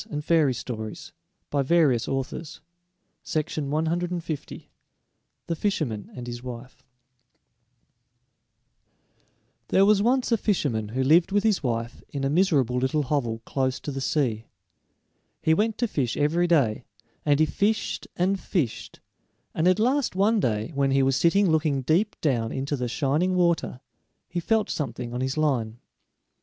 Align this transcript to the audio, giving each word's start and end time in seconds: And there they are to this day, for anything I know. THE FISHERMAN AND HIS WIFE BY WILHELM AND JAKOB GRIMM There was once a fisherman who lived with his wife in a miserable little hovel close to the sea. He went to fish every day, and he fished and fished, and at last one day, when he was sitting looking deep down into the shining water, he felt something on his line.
And 0.09 0.23
there 0.23 0.47
they 0.51 0.59
are 0.59 0.63
to 0.63 0.75
this 0.87 1.09
day, 1.51 1.63
for 1.63 1.93
anything 2.09 2.11
I 2.11 2.15
know. 2.15 2.23
THE 5.45 5.55
FISHERMAN 5.55 6.09
AND 6.15 6.25
HIS 6.25 6.41
WIFE 6.41 6.83
BY 9.67 9.77
WILHELM 9.77 9.77
AND 9.77 9.77
JAKOB 9.77 9.77
GRIMM 9.77 9.77
There 9.77 9.85
was 9.85 10.01
once 10.01 10.31
a 10.31 10.37
fisherman 10.37 10.87
who 10.95 11.03
lived 11.03 11.31
with 11.31 11.43
his 11.43 11.61
wife 11.61 12.01
in 12.09 12.23
a 12.23 12.31
miserable 12.31 12.77
little 12.77 13.03
hovel 13.03 13.43
close 13.45 13.79
to 13.81 13.91
the 13.91 14.01
sea. 14.01 14.45
He 15.39 15.53
went 15.53 15.77
to 15.77 15.87
fish 15.87 16.17
every 16.17 16.47
day, 16.47 16.83
and 17.23 17.39
he 17.39 17.45
fished 17.45 18.07
and 18.15 18.39
fished, 18.39 19.01
and 19.53 19.67
at 19.67 19.77
last 19.77 20.15
one 20.15 20.39
day, 20.39 20.71
when 20.73 20.89
he 20.89 21.03
was 21.03 21.15
sitting 21.15 21.47
looking 21.51 21.83
deep 21.83 22.19
down 22.21 22.51
into 22.51 22.75
the 22.75 22.87
shining 22.87 23.35
water, 23.35 23.81
he 24.27 24.39
felt 24.39 24.71
something 24.71 25.13
on 25.13 25.21
his 25.21 25.37
line. 25.37 25.77